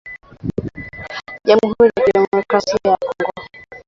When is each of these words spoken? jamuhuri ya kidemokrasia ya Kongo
jamuhuri 1.47 1.89
ya 1.97 2.03
kidemokrasia 2.21 2.79
ya 2.87 2.97
Kongo 2.97 3.31